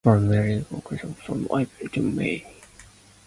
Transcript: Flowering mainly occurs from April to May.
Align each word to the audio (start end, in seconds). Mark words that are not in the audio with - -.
Flowering 0.03 0.29
mainly 0.31 0.65
occurs 0.75 0.99
from 1.23 1.45
April 1.55 1.89
to 1.93 2.01
May. 2.01 2.43